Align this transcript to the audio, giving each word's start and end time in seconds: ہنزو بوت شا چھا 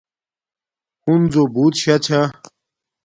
ہنزو 1.05 1.43
بوت 1.53 1.73
شا 1.81 1.95
چھا 2.05 2.21